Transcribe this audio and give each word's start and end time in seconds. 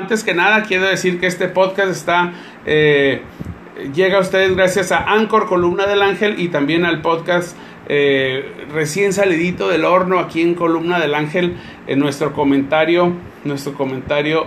Antes 0.00 0.24
que 0.24 0.32
nada, 0.32 0.62
quiero 0.62 0.86
decir 0.86 1.20
que 1.20 1.26
este 1.26 1.46
podcast 1.46 1.90
está 1.90 2.32
eh, 2.64 3.20
llega 3.94 4.16
a 4.16 4.20
ustedes 4.22 4.56
gracias 4.56 4.92
a 4.92 5.12
Anchor, 5.12 5.46
Columna 5.46 5.86
del 5.86 6.00
Ángel, 6.00 6.40
y 6.40 6.48
también 6.48 6.86
al 6.86 7.02
podcast 7.02 7.54
eh, 7.86 8.50
recién 8.72 9.12
salidito 9.12 9.68
del 9.68 9.84
horno 9.84 10.18
aquí 10.18 10.40
en 10.40 10.54
Columna 10.54 10.98
del 10.98 11.14
Ángel, 11.14 11.58
en 11.86 11.98
nuestro 11.98 12.32
comentario, 12.32 13.12
nuestro 13.44 13.74
comentario 13.74 14.46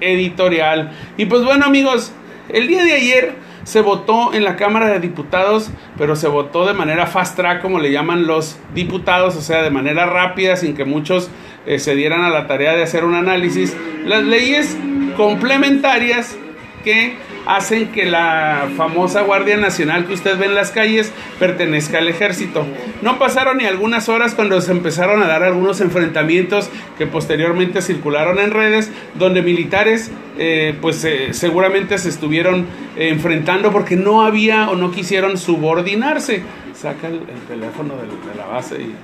editorial. 0.00 0.92
Y 1.18 1.26
pues 1.26 1.44
bueno, 1.44 1.66
amigos, 1.66 2.14
el 2.48 2.66
día 2.66 2.84
de 2.84 2.94
ayer 2.94 3.34
se 3.64 3.80
votó 3.80 4.32
en 4.32 4.44
la 4.44 4.56
Cámara 4.56 4.88
de 4.88 5.00
Diputados, 5.00 5.70
pero 5.98 6.16
se 6.16 6.28
votó 6.28 6.66
de 6.66 6.74
manera 6.74 7.06
fast 7.06 7.36
track, 7.36 7.60
como 7.60 7.78
le 7.78 7.90
llaman 7.90 8.26
los 8.26 8.58
diputados, 8.74 9.36
o 9.36 9.40
sea, 9.40 9.62
de 9.62 9.70
manera 9.70 10.06
rápida, 10.06 10.56
sin 10.56 10.76
que 10.76 10.84
muchos 10.84 11.30
eh, 11.66 11.78
se 11.78 11.94
dieran 11.94 12.22
a 12.22 12.30
la 12.30 12.46
tarea 12.46 12.76
de 12.76 12.82
hacer 12.82 13.04
un 13.04 13.14
análisis, 13.14 13.76
las 14.04 14.22
leyes 14.22 14.76
complementarias 15.16 16.36
que 16.84 17.16
hacen 17.46 17.92
que 17.92 18.06
la 18.06 18.68
famosa 18.76 19.22
Guardia 19.22 19.56
Nacional 19.56 20.06
que 20.06 20.14
usted 20.14 20.38
ve 20.38 20.46
en 20.46 20.54
las 20.54 20.70
calles 20.70 21.12
pertenezca 21.38 21.98
al 21.98 22.08
ejército. 22.08 22.66
No 23.02 23.18
pasaron 23.18 23.58
ni 23.58 23.64
algunas 23.64 24.08
horas 24.08 24.34
cuando 24.34 24.60
se 24.60 24.72
empezaron 24.72 25.22
a 25.22 25.26
dar 25.26 25.42
algunos 25.42 25.80
enfrentamientos 25.80 26.70
que 26.98 27.06
posteriormente 27.06 27.82
circularon 27.82 28.38
en 28.38 28.50
redes, 28.50 28.90
donde 29.14 29.42
militares 29.42 30.10
eh, 30.38 30.76
pues 30.80 31.04
eh, 31.04 31.32
seguramente 31.32 31.98
se 31.98 32.08
estuvieron 32.08 32.66
enfrentando 32.96 33.70
porque 33.72 33.96
no 33.96 34.22
había 34.22 34.70
o 34.70 34.76
no 34.76 34.90
quisieron 34.90 35.38
subordinarse. 35.38 36.42
Saca 36.74 37.08
el, 37.08 37.20
teléfono 37.48 37.94
de 37.96 38.36
la 38.36 38.46
base 38.46 38.80
y 38.80 38.94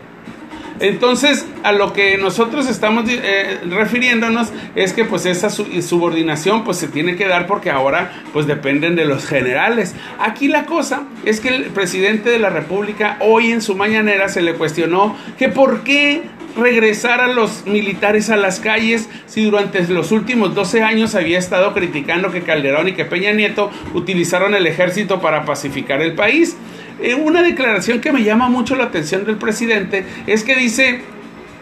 entonces, 0.80 1.46
a 1.62 1.72
lo 1.72 1.92
que 1.92 2.16
nosotros 2.16 2.66
estamos 2.66 3.04
eh, 3.08 3.58
refiriéndonos 3.68 4.48
es 4.74 4.94
que 4.94 5.04
pues 5.04 5.26
esa 5.26 5.50
subordinación 5.50 6.64
pues 6.64 6.78
se 6.78 6.88
tiene 6.88 7.16
que 7.16 7.28
dar 7.28 7.46
porque 7.46 7.70
ahora 7.70 8.10
pues 8.32 8.46
dependen 8.46 8.96
de 8.96 9.04
los 9.04 9.26
generales. 9.26 9.95
Aquí 10.18 10.48
la 10.48 10.64
cosa 10.64 11.02
es 11.26 11.40
que 11.40 11.48
el 11.48 11.64
presidente 11.66 12.30
de 12.30 12.38
la 12.38 12.48
República 12.48 13.18
hoy 13.20 13.52
en 13.52 13.60
su 13.60 13.76
mañanera 13.76 14.30
se 14.30 14.40
le 14.40 14.54
cuestionó 14.54 15.16
que 15.38 15.50
por 15.50 15.82
qué 15.82 16.22
regresar 16.56 17.20
a 17.20 17.28
los 17.28 17.66
militares 17.66 18.30
a 18.30 18.37
las 18.37 18.59
calles 18.59 19.09
si 19.26 19.44
durante 19.44 19.87
los 19.88 20.12
últimos 20.12 20.54
12 20.54 20.82
años 20.82 21.15
había 21.15 21.38
estado 21.38 21.74
criticando 21.74 22.32
que 22.32 22.42
Calderón 22.42 22.88
y 22.88 22.92
que 22.92 23.04
Peña 23.04 23.32
Nieto 23.32 23.70
utilizaron 23.94 24.54
el 24.54 24.66
ejército 24.66 25.20
para 25.20 25.44
pacificar 25.44 26.02
el 26.02 26.15
país. 26.15 26.56
Eh, 27.02 27.15
una 27.15 27.43
declaración 27.43 28.01
que 28.01 28.12
me 28.12 28.23
llama 28.23 28.48
mucho 28.48 28.76
la 28.76 28.84
atención 28.84 29.24
del 29.24 29.37
presidente 29.37 30.04
es 30.26 30.45
que 30.45 30.56
dice, 30.56 31.01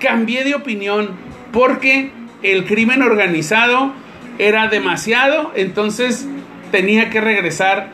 cambié 0.00 0.44
de 0.44 0.54
opinión 0.54 1.10
porque 1.52 2.10
el 2.42 2.64
crimen 2.64 3.02
organizado 3.02 3.92
era 4.38 4.68
demasiado, 4.68 5.52
entonces 5.54 6.26
tenía 6.70 7.10
que 7.10 7.20
regresar 7.20 7.90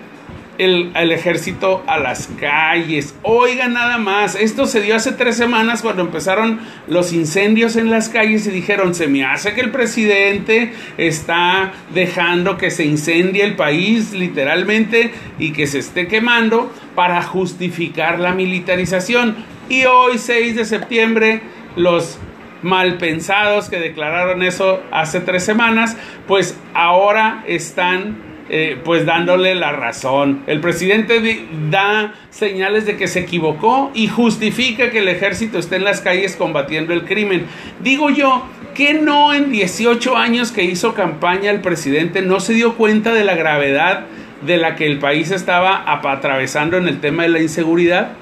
el, 0.59 0.93
ejército 1.13 1.83
a 1.87 1.99
las 1.99 2.29
calles. 2.41 3.15
Oiga 3.23 3.69
nada 3.69 3.99
más, 3.99 4.35
esto 4.35 4.67
se 4.67 4.81
dio 4.81 4.97
hace 4.97 5.13
tres 5.13 5.37
semanas 5.37 5.83
cuando 5.83 6.03
empezaron 6.03 6.61
los 6.87 7.13
incendios 7.13 7.77
en 7.77 7.91
las 7.91 8.09
calles 8.09 8.47
y 8.47 8.51
dijeron, 8.51 8.95
se 8.95 9.07
me 9.07 9.25
hace 9.25 9.55
que 9.55 9.61
el 9.61 9.71
presidente 9.71 10.73
está 10.99 11.73
dejando 11.93 12.57
que 12.57 12.71
se 12.71 12.85
incendie 12.85 13.45
el 13.45 13.57
país 13.57 14.13
literalmente 14.13 15.13
y 15.39 15.53
que 15.53 15.67
se 15.67 15.79
esté 15.79 16.09
quemando 16.09 16.73
para 16.95 17.23
justificar 17.23 18.19
la 18.19 18.33
militarización. 18.33 19.37
Y 19.69 19.85
hoy, 19.85 20.19
6 20.19 20.57
de 20.57 20.65
septiembre, 20.65 21.41
los 21.77 22.19
malpensados 22.63 23.69
que 23.69 23.79
declararon 23.79 24.43
eso 24.43 24.83
hace 24.91 25.21
tres 25.21 25.45
semanas, 25.45 25.97
pues 26.27 26.59
ahora 26.73 27.45
están 27.47 28.34
eh, 28.49 28.79
pues 28.85 29.07
dándole 29.07 29.55
la 29.55 29.73
razón. 29.73 30.43
El 30.47 30.61
presidente 30.61 31.47
da 31.71 32.15
señales 32.31 32.85
de 32.87 32.97
que 32.97 33.09
se 33.09 33.21
equivocó 33.21 33.91
y 33.95 34.09
justifica 34.09 34.91
que 34.91 34.99
el 34.99 35.09
ejército 35.09 35.59
esté 35.59 35.77
en 35.77 35.85
las 35.85 36.01
calles 36.01 36.37
combatiendo 36.37 36.93
el 36.93 37.05
crimen. 37.05 37.47
Digo 37.81 38.11
yo, 38.11 38.47
que 38.75 38.95
no 38.95 39.33
en 39.33 39.51
18 39.51 40.17
años 40.17 40.53
que 40.53 40.65
hizo 40.65 40.95
campaña 40.95 41.51
el 41.51 41.61
presidente 41.61 42.23
no 42.23 42.41
se 42.41 42.55
dio 42.55 42.75
cuenta 42.75 43.15
de 43.15 43.25
la 43.25 43.35
gravedad 43.35 44.07
de 44.45 44.57
la 44.57 44.77
que 44.77 44.87
el 44.87 44.99
país 44.99 45.31
estaba 45.31 45.85
atravesando 45.87 46.77
en 46.77 46.89
el 46.89 47.01
tema 47.01 47.23
de 47.23 47.31
la 47.31 47.41
inseguridad? 47.41 48.13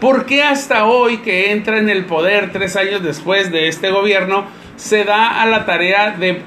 ¿Por 0.00 0.26
qué 0.26 0.44
hasta 0.44 0.86
hoy 0.86 1.18
que 1.18 1.50
entra 1.50 1.78
en 1.78 1.90
el 1.90 2.04
poder 2.04 2.52
tres 2.52 2.76
años 2.76 3.02
después 3.02 3.50
de 3.50 3.68
este 3.68 3.90
gobierno 3.90 4.46
se 4.76 5.04
da 5.04 5.42
a 5.42 5.46
la 5.46 5.66
tarea 5.66 6.12
de 6.12 6.40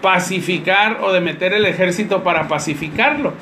pacificar 0.00 1.00
o 1.02 1.12
de 1.12 1.20
meter 1.20 1.52
el 1.52 1.66
ejército 1.66 2.22
para 2.22 2.48
pacificarlo. 2.48 3.32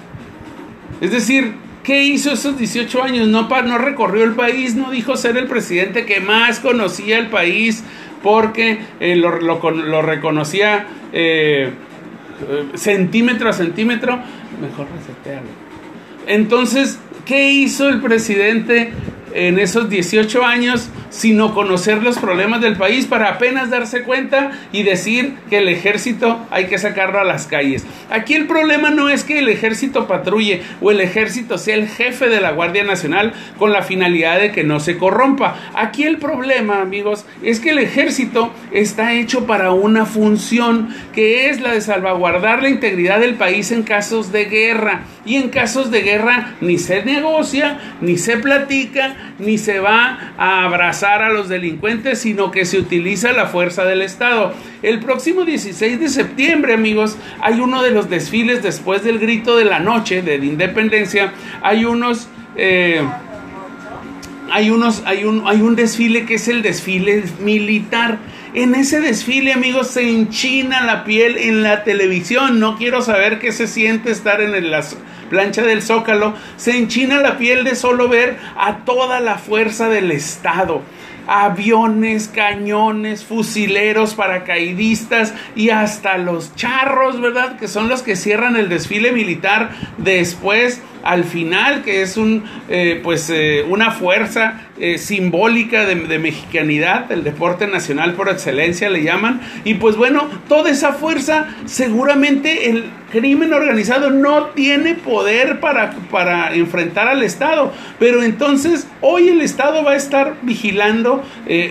Es 1.01 1.11
decir, 1.11 1.53
¿qué 1.83 2.05
hizo 2.05 2.33
esos 2.33 2.59
18 2.59 3.03
años? 3.03 3.29
No, 3.29 3.49
no 3.63 3.79
recorrió 3.79 4.25
el 4.25 4.35
país, 4.35 4.75
no 4.75 4.91
dijo 4.91 5.17
ser 5.17 5.37
el 5.37 5.47
presidente 5.47 6.07
que 6.07 6.21
más 6.21 6.61
conocía 6.61 7.19
el 7.19 7.27
país 7.27 7.85
porque 8.23 8.79
eh, 8.99 9.17
lo, 9.17 9.31
reconocía 10.03 10.87
eh, 11.13 11.71
eh, 12.49 12.65
centímetro 12.75 13.49
a 13.49 13.53
centímetro. 13.53 14.19
Mejor 14.61 14.87
resetearlo. 14.97 15.49
Entonces, 16.27 16.99
¿qué 17.25 17.51
hizo 17.51 17.89
el 17.89 18.01
presidente 18.01 18.93
en 19.35 19.59
esos 19.59 19.89
18 19.89 20.45
años 20.45 20.89
sino 21.11 21.55
conocer 21.55 22.03
los 22.03 22.19
problemas 22.19 22.61
del 22.61 22.77
país 22.77 23.07
para 23.07 23.31
apenas 23.31 23.71
darse 23.71 24.03
cuenta 24.03 24.53
y 24.73 24.83
decir 24.83 25.35
que 25.49 25.59
el 25.59 25.69
ejército 25.69 26.47
hay 26.51 26.67
que 26.67 26.79
sacarlo 26.79 27.21
a 27.21 27.25
las 27.25 27.47
calles. 27.47 27.87
Aquí 28.11 28.35
el 28.35 28.47
problema 28.47 28.91
no 28.91 29.09
es 29.09 29.25
que 29.25 29.39
el 29.39 29.49
ejército 29.49 30.07
patrulle 30.07 30.63
o 30.81 30.91
el 30.91 31.01
ejército 31.01 31.59
sea 31.59 31.75
el 31.75 31.89
jefe 31.89 32.29
de 32.29 32.41
la 32.41 32.53
Guardia 32.53 32.85
Nacional 32.85 33.33
con 33.59 33.73
la 33.73 33.83
finalidad 33.83 34.41
de 34.41 34.53
que 34.53 34.65
no 34.65 34.81
se 34.81 34.97
corrompa. 34.97 35.57
Aquí 35.75 36.05
el 36.05 36.19
problema, 36.19 36.81
amigos, 36.81 37.25
es 37.43 37.61
que 37.61 37.71
el 37.71 37.79
ejército 37.79 38.53
está 38.73 39.13
hecho 39.15 39.47
para 39.47 39.73
una 39.73 40.07
función 40.07 40.89
que 41.15 41.51
es 41.51 41.61
la 41.61 41.73
de 41.73 41.81
salvaguardar 41.81 42.63
la 42.63 42.69
integridad 42.69 43.21
del 43.21 43.35
país 43.35 43.73
en 43.73 43.83
casos 43.83 44.33
de 44.33 44.47
guerra. 44.47 45.03
Y 45.25 45.37
en 45.37 45.49
casos 45.49 45.91
de 45.91 46.03
guerra 46.03 46.55
ni 46.61 46.79
se 46.79 47.05
negocia, 47.05 47.79
ni 48.01 48.17
se 48.17 48.37
platica, 48.37 49.17
ni 49.41 49.59
se 49.59 49.81
va 49.81 50.33
a 50.39 50.65
abrazar 50.65 50.96
a 51.03 51.29
los 51.31 51.49
delincuentes, 51.49 52.21
sino 52.21 52.51
que 52.51 52.65
se 52.65 52.79
utiliza 52.79 53.33
la 53.33 53.47
fuerza 53.47 53.85
del 53.85 54.03
Estado. 54.03 54.55
El 54.83 55.01
próximo 55.01 55.45
16 55.45 56.01
de 56.01 56.09
septiembre, 56.09 56.75
amigos, 56.75 57.17
hay 57.41 57.61
uno 57.61 57.83
de 57.83 57.91
los 57.91 58.09
desfiles 58.09 58.63
después 58.63 59.03
del 59.05 59.19
grito 59.19 59.57
de 59.57 59.65
la 59.65 59.79
noche 59.79 60.23
de 60.23 60.37
independencia. 60.37 61.33
Hay 61.63 61.85
unos... 61.85 62.29
Eh, 62.57 63.03
hay 64.51 64.71
unos, 64.71 65.03
hay 65.07 65.25
un, 65.25 65.43
hay 65.47 65.61
un 65.61 65.75
desfile 65.75 66.25
que 66.25 66.35
es 66.35 66.49
el 66.49 66.63
desfile 66.63 67.25
militar. 67.41 68.19
En 68.57 68.75
ese 68.75 69.03
desfile, 69.03 69.53
amigos, 69.53 69.89
se 69.89 70.09
enchina 70.09 70.81
la 70.81 71.05
piel 71.05 71.37
en 71.37 71.63
la 71.63 71.85
televisión. 71.85 72.59
No 72.59 72.79
quiero 72.79 73.03
saber 73.03 73.39
qué 73.39 73.53
se 73.53 73.67
siente 73.67 74.11
estar 74.11 74.41
en 74.41 74.71
las 74.71 74.97
plancha 75.29 75.61
del 75.61 75.83
Zócalo, 75.83 76.35
se 76.57 76.75
enchina 76.79 77.21
la 77.21 77.37
piel 77.37 77.65
de 77.65 77.75
solo 77.75 78.09
ver 78.09 78.39
a 78.57 78.79
toda 78.87 79.21
la 79.21 79.37
fuerza 79.37 79.91
del 79.91 80.11
Estado 80.11 80.83
aviones, 81.27 82.29
cañones, 82.29 83.25
fusileros, 83.25 84.15
paracaidistas 84.15 85.35
y 85.57 85.71
hasta 85.71 86.19
los 86.19 86.55
charros, 86.55 87.21
¿verdad? 87.21 87.59
Que 87.59 87.67
son 87.67 87.89
los 87.89 88.03
que 88.03 88.15
cierran 88.15 88.57
el 88.57 88.69
desfile 88.69 89.11
militar 89.11 89.71
después 89.99 90.81
al 91.07 91.25
final, 91.25 91.83
que 91.83 92.03
es 92.03 92.17
un, 92.17 92.43
eh, 92.69 93.01
pues, 93.03 93.31
eh, 93.31 93.65
una 93.69 93.93
fuerza 93.93 94.67
eh, 94.79 94.99
simbólica 94.99 95.87
de, 95.87 96.19
mexicanidad, 96.19 97.11
el 97.13 97.23
deporte 97.23 97.67
nacional 97.67 98.15
por 98.15 98.29
excelencia 98.29 98.91
le 98.91 99.03
llaman. 99.03 99.41
Y 99.65 99.75
pues 99.75 99.97
bueno, 99.97 100.29
toda 100.49 100.71
esa 100.71 100.93
fuerza, 100.93 101.47
seguramente 101.65 102.69
el 102.69 102.91
crimen 103.13 103.53
organizado 103.53 104.11
no 104.11 104.47
tiene 104.47 104.95
poder 104.95 105.61
para, 105.61 105.93
para 106.11 106.55
enfrentar 106.55 107.07
al 107.07 107.23
Estado. 107.23 107.73
Pero 108.01 108.23
entonces 108.23 108.89
hoy 109.01 109.29
el 109.29 109.41
Estado 109.41 109.85
va 109.85 109.93
a 109.93 109.97
estar 109.97 110.37
vigilando, 110.43 111.23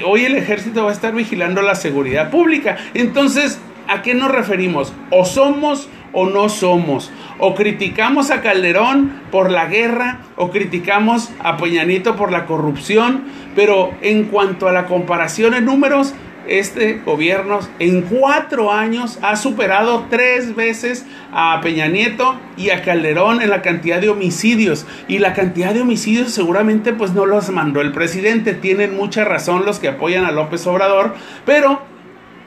hoy 0.06 0.26
el 0.26 0.36
ejército 0.36 0.86
va 0.86 0.92
a 0.92 0.94
estar 0.94 1.14
vigilando 1.14 1.62
la 1.62 1.76
seguridad 1.76 2.32
pública. 2.32 2.78
Entonces, 2.94 3.60
¿a 3.88 4.02
qué 4.02 4.14
nos 4.14 4.32
referimos? 4.32 4.94
O 5.10 5.26
somos 5.26 5.90
o 6.16 6.28
no 6.28 6.50
somos. 6.50 7.12
O 7.38 7.54
criticamos 7.54 8.32
a 8.32 8.42
Calderón 8.42 9.22
por 9.32 9.52
la 9.52 9.68
guerra, 9.68 10.22
o 10.38 10.50
criticamos 10.50 11.30
a 11.44 11.58
Peñanito 11.58 12.16
por 12.16 12.32
la 12.32 12.48
corrupción, 12.48 13.26
pero 13.56 13.94
en 14.02 14.24
cuanto 14.26 14.68
a 14.68 14.72
la 14.72 14.88
comparación 14.88 15.54
en 15.54 15.66
números, 15.66 16.16
este 16.48 17.02
gobierno 17.04 17.60
en 17.80 18.04
cuatro 18.04 18.72
años 18.72 19.18
ha 19.24 19.36
superado 19.36 20.06
tres 20.10 20.56
veces 20.56 21.06
a 21.34 21.60
Peña 21.62 21.88
Nieto 21.88 22.36
y 22.56 22.70
a 22.70 22.84
Calderón 22.84 23.42
en 23.42 23.50
la 23.50 23.62
cantidad 23.62 24.00
de 24.00 24.10
homicidios. 24.10 24.86
Y 25.08 25.18
la 25.18 25.34
cantidad 25.34 25.74
de 25.74 25.82
homicidios 25.82 26.32
seguramente 26.32 26.94
pues 26.94 27.14
no 27.14 27.26
los 27.26 27.50
mandó 27.50 27.82
el 27.82 27.92
presidente. 27.92 28.54
Tienen 28.54 28.96
mucha 28.96 29.26
razón 29.26 29.66
los 29.66 29.80
que 29.80 29.88
apoyan 29.88 30.26
a 30.26 30.32
López 30.32 30.66
Obrador, 30.68 31.16
pero 31.46 31.82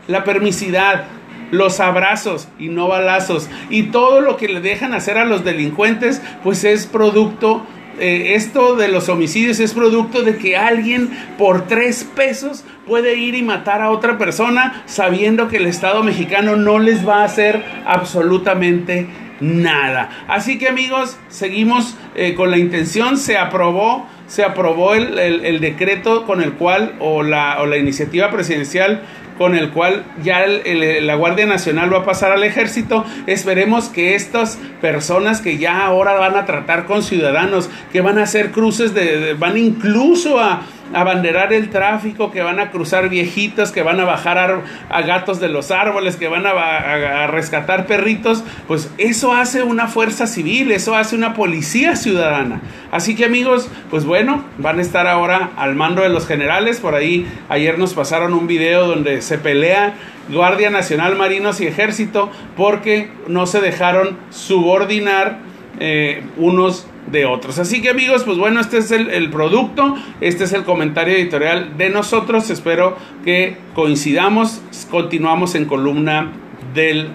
la 0.06 0.24
permisidad, 0.24 1.04
los 1.50 1.80
abrazos 1.80 2.48
y 2.58 2.68
no 2.68 2.88
balazos. 2.88 3.48
Y 3.70 3.84
todo 3.84 4.20
lo 4.20 4.36
que 4.36 4.48
le 4.48 4.60
dejan 4.60 4.94
hacer 4.94 5.18
a 5.18 5.24
los 5.24 5.44
delincuentes, 5.44 6.22
pues 6.42 6.64
es 6.64 6.86
producto 6.86 7.66
eh, 8.00 8.34
esto 8.34 8.76
de 8.76 8.86
los 8.86 9.08
homicidios 9.08 9.58
es 9.58 9.74
producto 9.74 10.22
de 10.22 10.36
que 10.36 10.56
alguien 10.56 11.10
por 11.36 11.66
tres 11.66 12.04
pesos 12.04 12.64
puede 12.86 13.16
ir 13.16 13.34
y 13.34 13.42
matar 13.42 13.82
a 13.82 13.90
otra 13.90 14.18
persona 14.18 14.84
sabiendo 14.86 15.48
que 15.48 15.56
el 15.56 15.66
Estado 15.66 16.04
mexicano 16.04 16.54
no 16.54 16.78
les 16.78 17.06
va 17.06 17.22
a 17.22 17.24
hacer 17.24 17.64
absolutamente 17.84 19.08
nada. 19.40 20.10
Así 20.28 20.58
que 20.58 20.68
amigos, 20.68 21.18
seguimos 21.28 21.96
eh, 22.14 22.34
con 22.34 22.50
la 22.50 22.58
intención, 22.58 23.16
se 23.16 23.36
aprobó, 23.36 24.06
se 24.28 24.44
aprobó 24.44 24.94
el, 24.94 25.60
decreto 25.60 26.24
con 26.24 26.40
el 26.40 26.52
cual, 26.52 26.94
o 27.00 27.22
la, 27.22 27.60
o 27.60 27.66
la 27.66 27.78
iniciativa 27.78 28.30
presidencial 28.30 29.02
con 29.38 29.54
el 29.54 29.70
cual 29.70 30.04
ya 30.22 30.44
la 30.46 31.14
Guardia 31.14 31.46
Nacional 31.46 31.92
va 31.92 31.98
a 31.98 32.04
pasar 32.04 32.32
al 32.32 32.44
ejército. 32.44 33.04
Esperemos 33.26 33.88
que 33.88 34.14
estas 34.14 34.58
personas 34.80 35.40
que 35.40 35.56
ya 35.56 35.86
ahora 35.86 36.14
van 36.14 36.36
a 36.36 36.44
tratar 36.44 36.84
con 36.86 37.02
ciudadanos, 37.02 37.70
que 37.92 38.00
van 38.00 38.18
a 38.18 38.24
hacer 38.24 38.50
cruces 38.50 38.92
de 38.92 39.34
van 39.34 39.56
incluso 39.56 40.38
a 40.40 40.62
abanderar 40.94 41.52
el 41.52 41.70
tráfico, 41.70 42.30
que 42.30 42.42
van 42.42 42.60
a 42.60 42.70
cruzar 42.70 43.08
viejitas, 43.08 43.72
que 43.72 43.82
van 43.82 44.00
a 44.00 44.04
bajar 44.04 44.62
a, 44.90 45.02
gatos 45.02 45.40
de 45.40 45.48
los 45.48 45.70
árboles, 45.70 46.16
que 46.16 46.28
van 46.28 46.44
a, 46.46 47.26
rescatar 47.28 47.86
perritos, 47.86 48.44
pues 48.66 48.90
eso 48.98 49.32
hace 49.32 49.62
una 49.62 49.88
fuerza 49.88 50.26
civil, 50.26 50.70
eso 50.72 50.94
hace 50.94 51.16
una 51.16 51.34
policía 51.34 51.96
ciudadana. 51.96 52.60
Así 52.90 53.14
que 53.14 53.24
amigos, 53.24 53.70
pues 53.90 54.04
bueno, 54.04 54.44
van 54.58 54.78
a 54.78 54.82
estar 54.82 55.06
ahora 55.06 55.50
al 55.56 55.74
mando 55.74 56.02
de 56.02 56.08
los 56.08 56.26
generales. 56.26 56.80
Por 56.80 56.94
ahí 56.94 57.26
ayer 57.48 57.78
nos 57.78 57.94
pasaron 57.94 58.34
un 58.34 58.46
video 58.46 58.86
donde 58.86 59.22
se 59.22 59.38
pelea 59.38 59.94
Guardia 60.28 60.70
Nacional, 60.70 61.16
Marinos 61.16 61.60
y 61.60 61.66
Ejército 61.66 62.30
porque 62.56 63.10
no 63.28 63.46
se 63.46 63.60
dejaron 63.60 64.18
subordinar 64.30 65.38
eh, 65.80 66.22
unos 66.36 66.86
de 67.10 67.24
otros. 67.24 67.58
Así 67.58 67.80
que 67.80 67.90
amigos, 67.90 68.24
pues 68.24 68.38
bueno, 68.38 68.60
este 68.60 68.78
es 68.78 68.90
el, 68.90 69.30
producto, 69.30 69.96
este 70.20 70.44
es 70.44 70.52
el 70.52 70.64
comentario 70.64 71.16
editorial 71.16 71.76
de 71.76 71.90
nosotros. 71.90 72.50
Espero 72.50 72.96
que 73.24 73.56
coincidamos, 73.74 74.60
continuamos 74.90 75.54
en 75.54 75.64
columna 75.64 76.32
del 76.74 77.08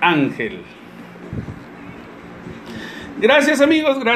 ángel. 0.00 0.60
Gracias 3.20 3.60
amigos, 3.60 3.98
gracias. 4.00 4.10